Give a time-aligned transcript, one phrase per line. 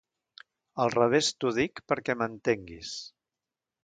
[0.85, 2.95] Al revés t'ho dic, perquè m'entenguis.